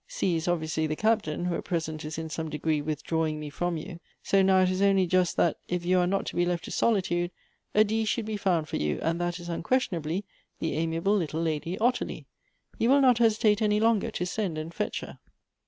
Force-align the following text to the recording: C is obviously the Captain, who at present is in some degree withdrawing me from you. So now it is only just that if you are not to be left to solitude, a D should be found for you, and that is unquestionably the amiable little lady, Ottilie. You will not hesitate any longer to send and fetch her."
C 0.07 0.35
is 0.35 0.47
obviously 0.47 0.87
the 0.87 0.95
Captain, 0.95 1.45
who 1.45 1.53
at 1.53 1.63
present 1.63 2.03
is 2.03 2.17
in 2.17 2.27
some 2.27 2.49
degree 2.49 2.81
withdrawing 2.81 3.39
me 3.39 3.51
from 3.51 3.77
you. 3.77 3.99
So 4.23 4.41
now 4.41 4.61
it 4.61 4.71
is 4.71 4.81
only 4.81 5.05
just 5.05 5.37
that 5.37 5.57
if 5.67 5.85
you 5.85 5.99
are 5.99 6.07
not 6.07 6.25
to 6.25 6.35
be 6.35 6.43
left 6.43 6.63
to 6.65 6.71
solitude, 6.71 7.29
a 7.75 7.83
D 7.83 8.03
should 8.05 8.25
be 8.25 8.35
found 8.35 8.67
for 8.67 8.77
you, 8.77 8.97
and 9.03 9.21
that 9.21 9.39
is 9.39 9.47
unquestionably 9.47 10.25
the 10.57 10.73
amiable 10.73 11.15
little 11.15 11.39
lady, 11.43 11.77
Ottilie. 11.77 12.25
You 12.79 12.89
will 12.89 13.01
not 13.01 13.19
hesitate 13.19 13.61
any 13.61 13.79
longer 13.79 14.09
to 14.09 14.25
send 14.25 14.57
and 14.57 14.73
fetch 14.73 15.01
her." 15.01 15.19